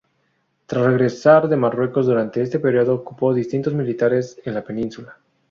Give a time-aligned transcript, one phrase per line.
[0.65, 5.19] Tras regresar de Marruecos, durante este periodo ocupó destinos militares en la península.